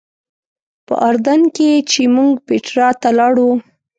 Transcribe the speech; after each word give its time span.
په 0.85 0.93
اردن 1.09 1.41
کې 1.55 1.71
چې 1.91 2.01
موږ 2.15 2.31
پیټرا 2.47 2.89
ته 3.01 3.09
لاړو. 3.19 3.49